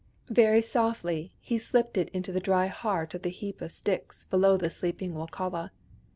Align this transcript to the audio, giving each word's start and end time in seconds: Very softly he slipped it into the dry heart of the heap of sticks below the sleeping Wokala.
Very 0.31 0.63
softly 0.63 1.35
he 1.39 1.59
slipped 1.59 1.95
it 1.95 2.09
into 2.09 2.31
the 2.31 2.39
dry 2.39 2.65
heart 2.65 3.13
of 3.13 3.21
the 3.21 3.29
heap 3.29 3.61
of 3.61 3.71
sticks 3.71 4.25
below 4.25 4.57
the 4.57 4.71
sleeping 4.71 5.13
Wokala. 5.13 5.69